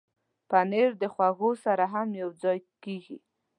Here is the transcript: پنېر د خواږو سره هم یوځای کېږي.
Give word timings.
پنېر 0.49 0.89
د 1.01 1.03
خواږو 1.13 1.51
سره 1.65 1.85
هم 1.93 2.07
یوځای 2.21 2.57
کېږي. 2.83 3.17